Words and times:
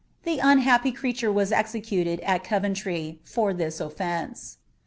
The 0.23 0.39
unhappy 0.39 0.91
creature 0.91 1.31
was 1.31 1.51
Omoim} 1.51 2.19
at 2.23 2.43
Coventry 2.43 3.19
for 3.23 3.53
this 3.53 3.77
oflence.' 3.79 4.57